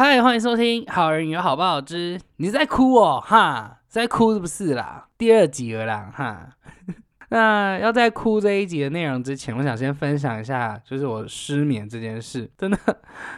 [0.00, 5.08] 嗨，欢迎收听《好人有好报之》，你在哭哦，哈，在哭是不是啦？
[5.18, 6.50] 第二集了啦，哈。
[7.30, 12.78] 那要在哭这一集的内容之前，我想先分享一下，就是我失眠这件事，真的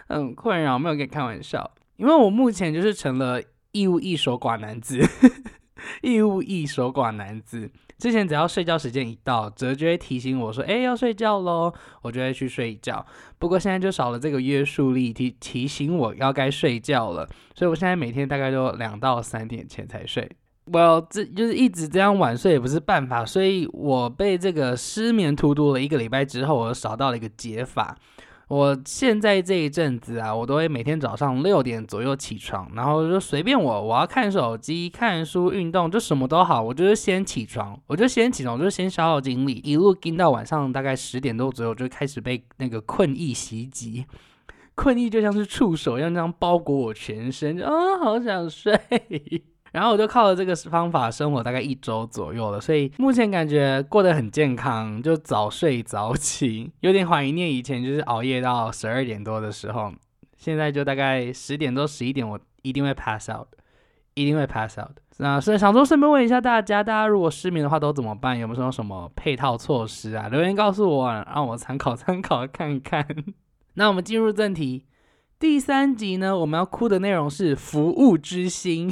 [0.07, 3.41] 很困扰，没有跟你开玩笑，因为我目前就是成了
[3.73, 4.99] 一无一手寡男子，
[6.03, 7.71] 义务役守寡男子。
[7.99, 13.05] 之前只要睡觉时间一到，哲就会提醒我说：“哎，要睡觉喽。”我就会去睡觉。
[13.39, 17.29] 不过现在就少了这个约束力，提提醒我要该睡觉了。
[17.55, 20.31] 所以我现在每天大概都两到三点前才睡。
[20.67, 27.99] Well，这就是一直这样晚睡也不是办法，所以我被这个失眠荼毒了一个礼拜之后，我找到了一个解法。
[28.51, 44.05] 我现在这一阵子啊，我都会每天早上六点左右起床，然后就随便我，我要看手机、看书、运动，就什么都好，我就是先起床，我就先起床，我就先消耗精力，一路盯到晚上大概十点多左右，就开始被那个困意袭击，
[44.75, 48.77] 困意就像是触手一样，这样包裹我全身，啊，好想睡。
[49.73, 59.93] 然后我就靠着这个方法生活大概一周左右了，所以目前感觉过得很健康，就早睡早起，有点怀念以前就是熬夜到十二点多的时候。
[60.37, 63.49] 现在就大概十点多十一点，我一定会 pass out，
[64.15, 64.93] 一定会 pass out。
[65.19, 68.39] 那所以想说顺便问一下大家，大家如果失眠的话都怎么办？
[68.39, 70.29] 有没有什么配套措施啊？
[70.29, 73.07] 留言告诉我，让我参考 参考看看。
[73.75, 74.87] 那我们进入正题，
[75.39, 78.91] 第三集呢，我们要哭的内容是服务之心。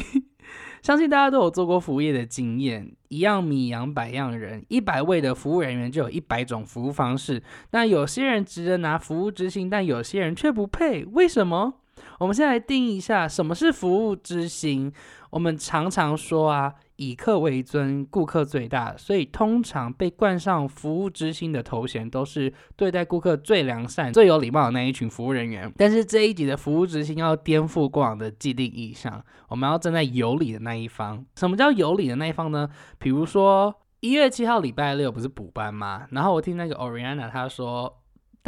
[0.83, 7.43] 相信大家都有做过服务业的经验，一样米养百样人，一百位的服务人员就有一百种服务方式。
[7.73, 11.75] 那有些人值得拿服务之心，但有些人却不配，为什么？
[12.19, 14.93] 我们先来定义一下什么是服务之心。
[15.31, 16.75] 我们常常说啊。
[16.99, 25.73] 以客为尊，顾客最大，所以通常被冠上服务之星的头衔，都是对待顾客最良善、最有礼貌的那一群服务人员。
[25.77, 31.25] 但是这一集的服务之星要颠覆过往的既定印象，我们要站在有理的那一方。
[31.37, 32.69] 什么叫有理的那一方呢？
[32.99, 36.09] 比如说一月七号礼拜六不是补班吗？
[36.11, 37.95] 然后我听那个 Oriana 他说。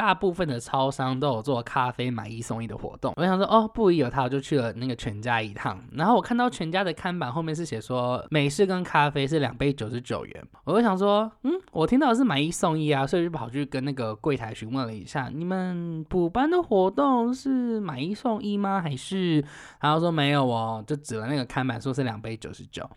[0.00, 5.78] 大部分的超商都有做咖啡买一送一的活动，我想说哦，不一有他，我就去了那个全家一趟。
[5.92, 18.80] 然后我看到全家的看板后面是写说美式跟咖啡是两杯九十九元，我就想说，嗯，我听到是买一送一啊，所以就跑去跟那个柜台询问了一下，你们补班的活动是买一送一吗？
[18.80, 19.44] 还是？
[19.82, 22.88] 然后说没有哦，就指了那个看板说是两杯九十九。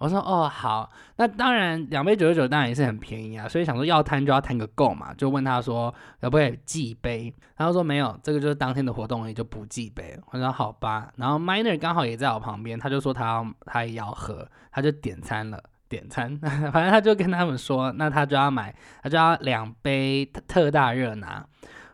[0.00, 10.18] 我说哦好，那当然两杯九十九当然也是很便宜啊，所以想说要摊就要摊个够嘛，就问他说可不可以寄杯，他说没有，这个就是当天的活动，也就不寄杯。
[10.30, 16.34] 我说好吧，然后 Miner 刚好也在我旁边，他就说他要他也要喝，他就点餐了，点餐，
[16.72, 21.46] 反正他就跟他们说，那他就要买，他就要两杯特大热拿。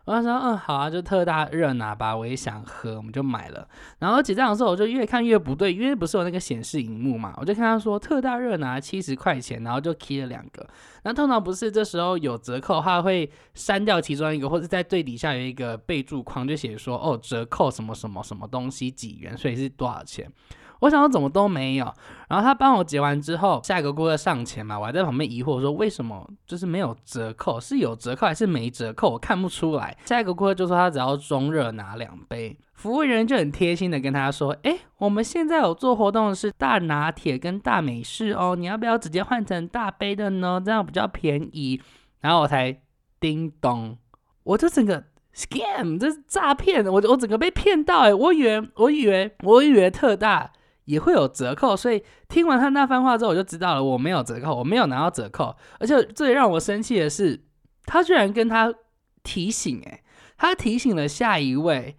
[0.07, 3.67] 我就说，嗯，好啊，就特大热拿吧，我也想喝，我们就买了。
[3.99, 10.65] 然后结账的时候，我就越看越不对，因为不是有那个显示荧幕嘛，我就看他说特大热拿七十块钱，然后就 key 了两个。
[11.03, 20.31] 那通常不是这时候有折扣的话，会删掉其中一个，或者在最底下有一个备注框，就写说哦折扣什么什么什么东西几元，所以是多少钱。
[20.79, 21.91] 我想说怎么都没有，
[22.29, 29.97] 然后他帮我结完之后，下一个顾客上前嘛，我还在旁边疑惑说为什么就是没有折扣，是有折扣还是没折扣，我看不出来。
[30.05, 40.61] 下一个顾客就说他只要中热拿两杯，服务员就很贴心的跟他说，哎，我们现在有做活动是大拿铁跟大美式哦，你要不要直接换成大杯的呢？
[40.63, 41.81] 这样比较便宜。
[42.19, 42.79] 然后我才
[43.19, 43.97] 叮咚，
[44.43, 50.51] 我就整个 scam，这是诈骗，我我整个被骗到哎，我以为我以为我以为特大。
[50.87, 55.55] 也会有折扣，所以听完他那番话之后，我就知道了，我没有折扣，我没有拿到折扣。
[55.79, 57.43] 而且最让我生气的是，
[57.85, 58.73] 他居然跟他
[59.21, 60.01] 提醒，诶，
[60.37, 61.97] 他提醒了下一位，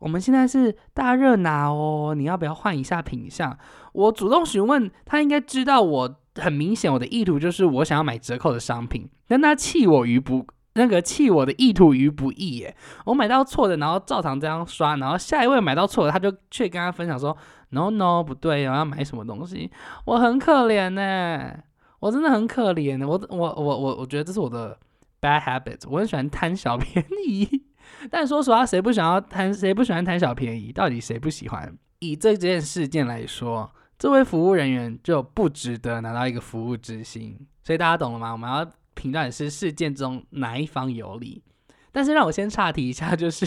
[0.00, 3.56] 我们现在是大热拿哦，你要不要换一下品相？
[3.92, 10.44] 我主动询问他，应该知道我很明显，我的意图就是我想要买折扣的商品，但他弃我于不。
[10.76, 17.36] 那个弃我的意图于不义耶，我买到错的，然后照常这样刷，然后下一位买到错的，他就却跟他分享说
[17.74, 19.70] ，no no 不对，我要买什么东西，
[20.06, 21.52] 我很可怜呢，
[22.00, 24.78] 我真的很可怜的，我我我我我觉得这是我的
[25.20, 27.64] bad habit，我很喜欢贪小便宜，
[28.10, 30.72] 但说实话，谁不想要贪，谁不喜欢贪小便宜？
[30.72, 31.76] 到底谁不喜欢？
[31.98, 38.32] 以这件事件来说，这位服务人员就不值得拿到一个服务之星，所以大家懂了吗？
[38.32, 38.66] 我们要。
[38.96, 41.42] 评断是事件中哪一方有理，
[41.90, 43.44] 但是让我先岔题一下，就是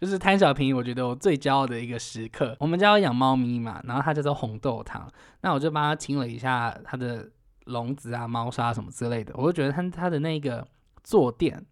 [0.00, 2.56] 就是贪小便宜，我觉得我最骄傲的一个时刻。
[2.60, 5.08] 我们家有养猫咪嘛，然后它叫做红豆汤，
[5.40, 7.28] 那我就帮它清了一下它的
[7.66, 9.32] 笼子啊、猫砂什么之类的。
[9.36, 10.66] 我就觉得它它的那个
[11.02, 11.64] 坐垫，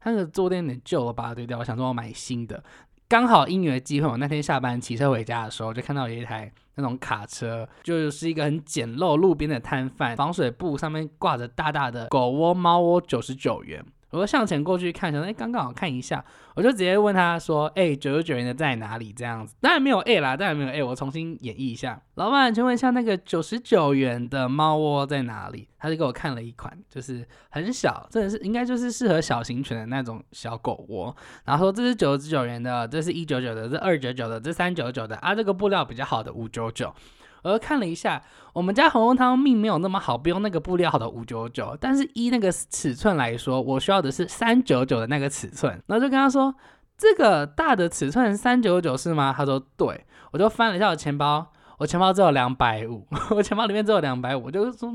[0.00, 1.58] 它的坐垫有点旧了，把它丢掉。
[1.58, 2.62] 我想说我买新的。
[3.06, 13.84] 刚好因缘机会，我那天下班骑车回家的时候，就看到有一台那种卡车，就是一个很简陋路边的摊贩，防水布上面挂着大大的狗窝、猫窝，九十九元。
[14.14, 16.24] 我就向前过去看，想说，哎，刚刚好看一下，
[16.54, 19.12] 我就直接问他说，哎，九十九元的在哪里？
[19.12, 22.00] 这样子，当然没有 A 啦，当然没有 A，我重新演绎一下。
[22.14, 25.68] 老板，请问一下，那个九十九元的猫窝在哪里？
[25.78, 31.14] 他就给我看了一款，就是很小，真的是应该就是适合小型犬的那种小狗窝。
[31.44, 36.94] 然后说这是九十九元的，这是一九九的，这二九九的，这三九九的啊，这个布料比较好的五九九。
[37.44, 38.20] 我又看了一下，
[38.52, 45.80] 我们家红红汤命没有那么好，不用那个布料好的五九九，但是依那个尺寸来说，我需要的是三九九的那个尺寸。
[45.86, 46.52] 然后就跟他说，
[46.98, 49.32] 这个大的尺寸三九九是吗？
[49.36, 50.04] 他说对。
[50.32, 51.46] 我就翻了一下我钱包，
[51.78, 54.92] 我钱包只有两百五， 我钱包里面只有两百五，我就说，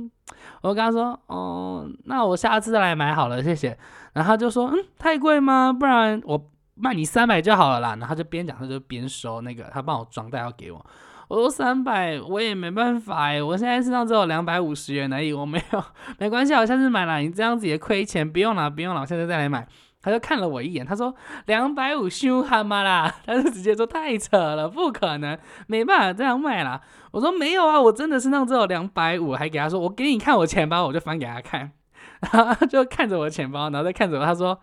[0.59, 3.77] 我跟他说，哦，那我下次再来买好了，谢谢。
[4.11, 5.71] 然后他就说，嗯，太贵吗？
[5.71, 7.89] 不然我卖你三百就好了啦。
[7.91, 10.85] 然后他就边讲他就边收那个，他帮我装袋要给我。
[11.29, 15.83] 我说三百，我也没办法哎，我现在身上只有两百五十元而已，我没有，
[16.17, 19.67] 没关系，我下次买了，你这样子也亏钱，不用了，不用了，我现在再来买。
[20.01, 21.13] 他就看了我一眼，他说
[21.45, 25.37] 两百五修蛤蟆啦， 他就直接说太扯了，不可能，
[25.67, 26.81] 没办法这样卖啦。
[27.11, 31.71] 我说没有啊，我真的身上只有两百五，还给他说我给你看我钱包，我就翻给他看，
[32.33, 34.59] 然后就看着我钱包，然后再看着我，他说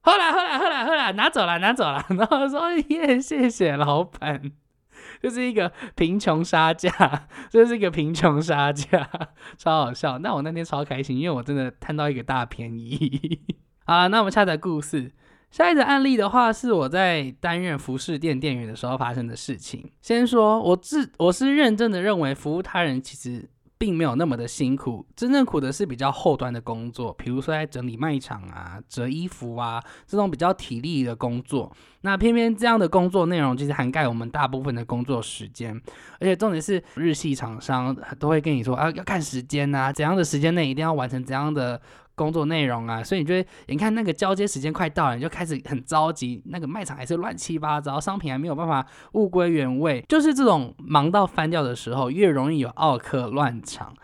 [0.00, 4.52] 后来后来后来后来拿走了拿走了， 然后说耶谢谢老板。
[5.22, 9.08] 就是一个贫穷杀价，这是一个贫穷杀价，
[9.56, 10.18] 超好笑。
[10.18, 13.40] 那我那天超开心，因为我真的贪到一个大便宜。
[13.86, 15.12] 好了，那我们下载故事。
[15.50, 19.92] 下一个案例的话，是我在担任服饰店店员的时候发生的事情。
[20.00, 23.48] 先说，我自我是认真的认为，服务他人其实。
[23.82, 31.72] 并没有那么的辛苦，真正苦的是比较后端的工作，比如说在整理卖场啊、折衣服啊这种比较体力的工作。
[32.02, 35.74] 那偏偏这样的工作内容就是涵盖我们大部分的工作时间，
[36.20, 41.82] 而且重点是日系厂商都会跟你说啊，要看时间啊，怎样的时间内一定要完成怎样的。
[42.14, 46.42] 工作内容啊，所以你觉得，你看那个交接时间快到了，你就开始很着急。
[46.46, 53.94] 那个卖场还是乱七八糟，商品还没有办法物归原位，就是这种忙到翻掉的时候，越容易有奥客乱场。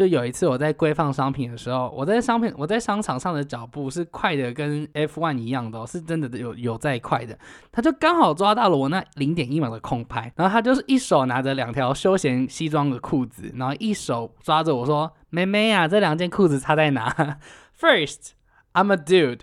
[0.00, 7.38] 就有一次我在归放商品的时候，我在商品我在商场上的脚步是快的，跟 F1 一样的，是真的有有在快的。
[7.70, 17.38] 他就刚好抓到了我那零点一秒的空拍，然后他就是一手拿着两条休闲西装的裤子，然后一手抓着我说：“妹妹啊，这两件裤子差在哪？”
[17.78, 18.30] First,
[18.72, 19.40] I'm a dude。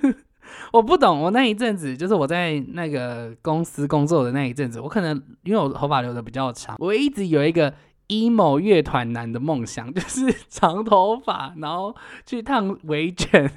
[0.72, 7.74] 我不懂，我那一阵子就是我在那个公司工作的那一阵子，我可能因为我头发留的比较长，我一直有一个。
[8.08, 11.94] Emo 乐团男的梦想 就是长头发，然后
[12.26, 13.50] 去烫围卷。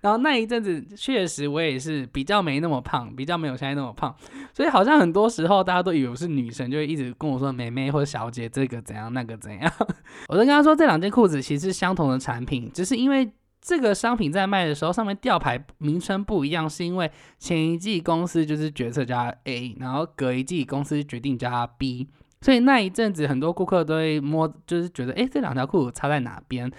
[0.00, 4.14] 然后那一阵子确实我也是比较没那么胖，比较没有现在那么胖，
[4.52, 9.72] 所以好像很多时候大家都以为我是女生，就会一直跟我说“妹妹”或者“小姐”这个怎样那个怎样。
[10.28, 13.28] 我就跟他说这两件裤子其实是相同的产品，只是因为
[13.60, 17.10] 这个商品在卖的时候上面吊牌名称不一样，是因为
[17.40, 22.06] 前一季公司就是决策加 A，然后隔一季公司决定加 B。
[22.40, 26.70] 所以那一阵子，很多顾客都会摸，就是觉得，哎，这两条裤子差在哪边？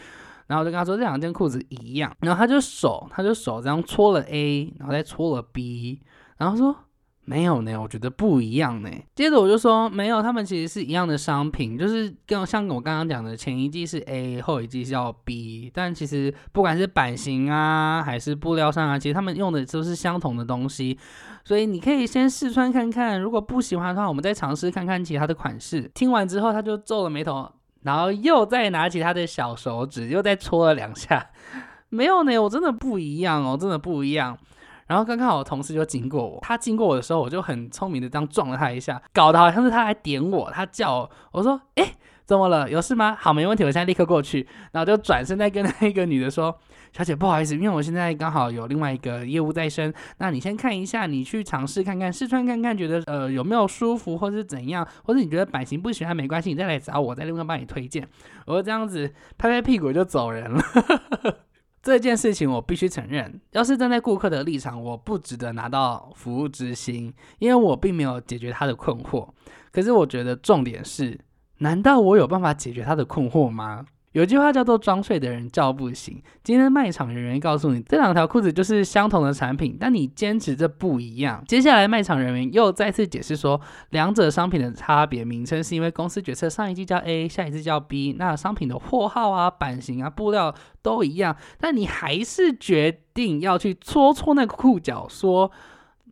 [0.47, 2.15] 然后我就跟他说，这两件裤子一样。
[2.21, 6.01] 然后他就手，他就手这样搓了 A，然后再搓了 B，
[6.37, 6.75] 然后说。
[7.29, 8.89] 没有呢，我觉得不一样呢。
[9.13, 20.97] 接着我就说，没有，他们其实是一样的商品，就是跟像我刚刚讲的，前一季是 A，后一季是叫 B，但其实不管是版型啊，还是布料上啊，其实他们用的都是相同的东西，
[21.45, 25.81] 所以你可以先试穿看看，如果不喜欢的话，我们再尝试看看其他的款式。
[25.93, 27.47] 听完之后，他就皱了眉头，
[27.83, 31.29] 然后又再拿起他的小手指，又再搓了两下。
[31.89, 34.35] 没有呢，我真的不一样哦，真的不一样。
[34.89, 41.93] 然后刚刚我同事就经过我，他经过我的时候，我就很聪明的这样撞了他一下，搞得好像是他来点我，他叫我，我说，哎，
[42.25, 42.67] 怎么了？
[42.67, 43.15] 有事吗？
[43.19, 44.47] 好，没问题，我现在立刻过去。
[44.71, 46.57] 然后就转身再跟那个女的说，
[46.91, 58.07] 小姐不好意思，因为我现在刚好有另外一个业务在身，那你先看一下，你去尝试看看，试穿看看，觉得呃有没有舒服，或是怎样，或者你觉得版型不喜欢没关系，你再来找我，再另外帮你推荐。
[58.47, 60.61] 我就这样子拍拍屁股就走人了。
[61.81, 69.29] 这件事情我必须承认，要是站在顾客的立场，我不值得拿到服务之星，因为我并没有解决他的困惑。
[69.71, 71.19] 可是我觉得重点是，
[71.59, 73.85] 难道我有办法解决他的困惑吗？
[74.19, 76.21] 有句话叫做“装睡的人叫不醒”。
[76.43, 81.41] 今天卖场人员告诉你，这两条裤子就是相同的产品，但你坚持这不一样。
[81.47, 83.61] 接下来卖场人员又再次解释说，
[83.91, 95.49] 两者商品的差别名称是因为公司决策上一季叫 A，下一季叫 B，那商品的货号啊、版型啊、布料都一样，但你还是决定要去搓搓那个裤脚，说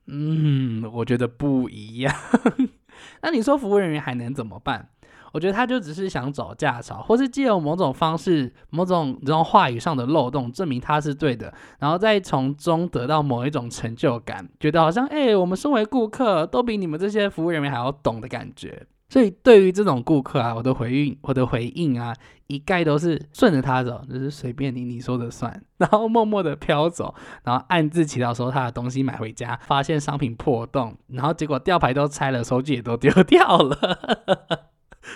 [0.06, 2.16] 嗯，我觉得不一样。
[3.22, 4.88] 那你说服务人员还能怎么办？
[5.34, 18.88] 我觉得他就只是想找架吵，或是借由某种方式、某种这种话语上的漏洞，证明他是对的，然后再从中得到某一种成就感，觉得好像哎，我们身为顾客都比你们这些服务人员还要懂的感觉。
[19.10, 22.14] 所以对于这种顾客啊，我的回应、我的回应啊，
[22.48, 27.16] 一概都是顺着他走，就是随便你，你说的算， 然后默默的飘走，
[27.46, 34.67] 然后暗自祈祷说他的东西买回家，发现商品破洞，然后结果吊牌都拆了，手机也都丢掉了。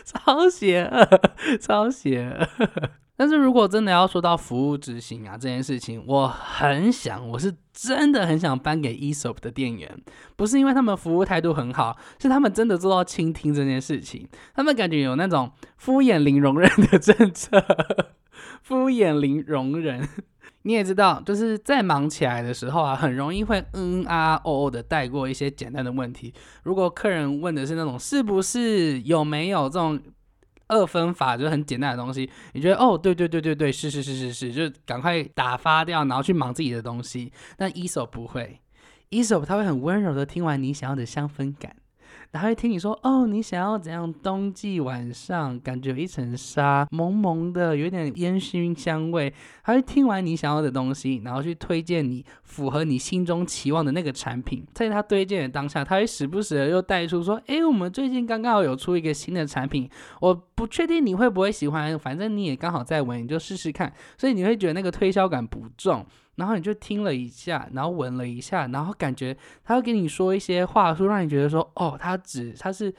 [0.04, 2.48] 超邪恶，超邪恶。
[3.16, 10.02] 但是如果真的要说到服务执行啊这件事情，我很想，我是真的很想颁给 ESOP 的店员，
[10.36, 17.64] 不是因为他们服务态度很好，是他们真的做到倾听这件事情，他们感觉有那种敷衍零容忍的政策，
[18.64, 20.10] 敷衍零容忍。
[20.64, 26.34] 你也知道，就是在忙起来的时候啊，很容易会嗯啊哦哦的带过一些简单的问题。
[26.64, 30.00] 如果客人问的是那种是不是有没有这种
[30.68, 37.32] 二分法，就是很简单的东西，你觉得哦对对对对对是是是是是，就赶快打发掉，然后去忙自己的东西。
[37.58, 38.62] 但一手不会，
[39.10, 41.76] 一手他会很温柔的听完你想要的香氛感。
[42.34, 44.12] 他会听你说哦，你想要怎样？
[44.24, 49.34] 冬季晚上感觉有一层纱，蒙蒙的，有点烟熏香味。
[49.64, 54.66] 他会听完你想要的东西，然后去推荐你符合你心中期望的那个产品。
[54.74, 59.90] 在他推荐的当下，他会时不时的又带出说：“哎，我们最近刚刚好有出一个新的产品，
[60.22, 66.06] 我不确定你会不会喜欢，反正你也刚好在闻，你就试试看。”所以你会觉得那个推销感不重。
[66.36, 72.94] 然后你就听了一下，然后闻了一下，然后感觉他会跟你说一些话术，让你觉得说，哦，他只他是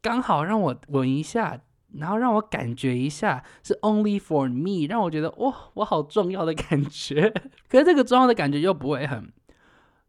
[0.00, 1.58] 刚好让我闻一下，
[1.94, 7.32] 然后让我感觉一下是 only for me，让我觉得哇，我好重要的感觉。
[7.68, 9.32] 可是这个重要的感觉又不会很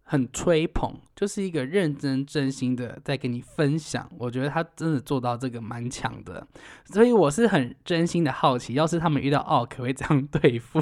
[0.04, 4.10] 很吹捧，就是一个认真真心的在跟你分享。
[4.18, 6.46] 我觉得他真的做到这个蛮强的，
[6.86, 10.82] 所以我是很真心的好奇，要是他们遇到哦，可不可以这样对付？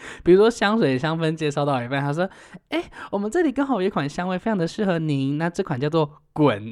[0.22, 2.28] 比如说香水香氛介绍到一半，他说
[2.70, 5.38] ：“哎，我们这里刚好有一款香味，非常的适合您。
[5.38, 6.70] 那这款叫做滚，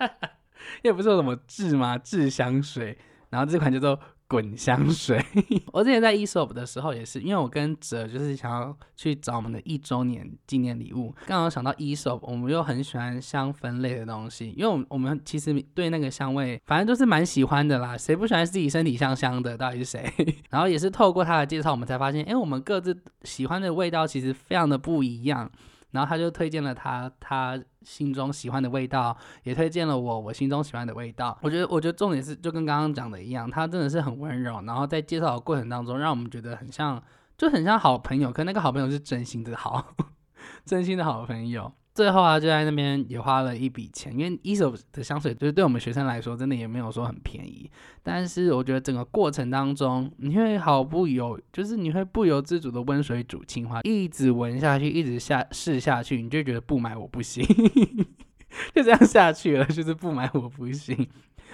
[0.82, 1.96] 也不是什么智吗？
[1.98, 2.98] 智香水。
[3.30, 3.98] 然后这款叫做。”
[4.32, 5.22] 滚香水，
[5.74, 19.54] 我之前在 ESOP 的时候也是，因为我跟哲就是想要去找我们的一周年纪念礼物，刚好想到 ESOP，我们又很喜欢香氛类的东西，因为我我们其实对那个香味，反正都是蛮喜欢的啦，谁不喜欢自己身体香香的？
[19.58, 20.10] 到底是谁？
[20.48, 25.50] 然后也是透过他的介绍，我们才发现，哎，我们各自喜欢的味道其实非常的不一样。
[25.92, 31.38] 然后他就推荐了他他心中喜欢的味道，也推荐了我我心中喜欢的味道。
[31.42, 34.60] 我觉得我觉得重点是就跟刚刚讲的一样，他真的是很温柔。
[34.66, 37.02] 然后在介绍的过程当中，让我们觉得很像
[37.38, 39.94] 就很像好朋友，可那个好朋友是真心的好，
[40.66, 41.72] 真心的好朋友。
[41.94, 47.70] 最后啊，就在那边也花了一笔钱，因为一手的香水就是对我们学生来说，真的也没有说很便宜。
[48.02, 57.44] 但是我觉得整个过程当中，你会毫不由，就是你会不由自主的温水煮青蛙，一直闻下去，一直下试下去，你就觉得不买我不行，
[58.74, 61.06] 就这样下去了，就是不买我不行。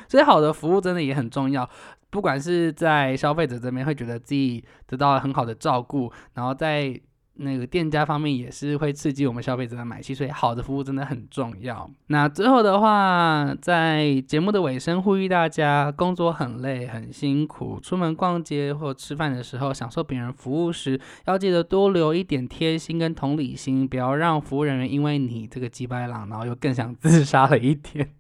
[0.06, 1.68] 所以好的服务真的也很重要，
[2.10, 7.00] 不管是在消费者这边会觉得自己得到了很好的照顾，然后在。
[7.38, 11.88] 那个店家方面也是会刺激我们消费者的买气，所以好的服务真的很重要。
[12.08, 28.17] 那最后的话，在节目的尾声，呼吁大家工作很累很辛苦，出门逛街或吃饭的时候，享受别人服务时，要记得多留一点贴心跟同理心，不要让服务人员因为你这个鸡白狼，然后又更想 自杀了一点。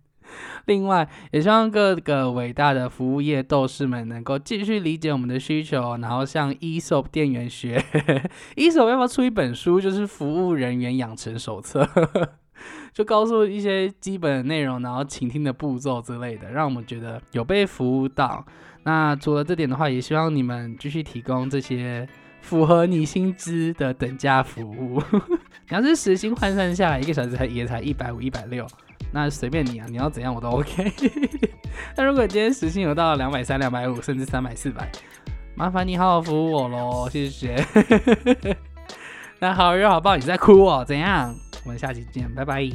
[0.66, 7.82] 另外，也希望各个伟大的服务业斗士们能够继续理解我们的需求，然后向 ESOP 店员学。
[8.56, 11.88] ESOP 要不要出一本书，就是服务人员养成手册，
[12.92, 18.44] 就告诉一些基本的内容，然后倾听的步骤之类的，让我们觉得有被服务到。
[18.84, 22.08] 那除了这点的话，也希望你们继续提供这些
[22.40, 25.02] 符合你薪资的等价服务。
[25.68, 28.66] 你要是时薪换算下来，一个小时才也才一百五、一百六。
[29.10, 30.92] 那随便你啊，你要怎样我都 OK。
[31.96, 34.90] 那如果今天时薪有到两百三、两百五，甚至三百、四百，
[35.54, 37.64] 麻烦你好好服务我喽，谢谢。
[39.40, 40.84] 那好人好报，你在哭哦？
[40.86, 41.34] 怎样？
[41.64, 42.68] 我们下期见，拜拜。